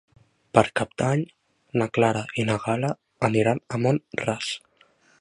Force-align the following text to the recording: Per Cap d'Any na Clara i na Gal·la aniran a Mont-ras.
Per 0.57 0.63
Cap 0.79 0.95
d'Any 1.01 1.21
na 1.81 1.87
Clara 1.97 2.25
i 2.45 2.49
na 2.49 2.57
Gal·la 2.65 2.93
aniran 3.31 3.65
a 3.79 3.85
Mont-ras. 3.87 4.53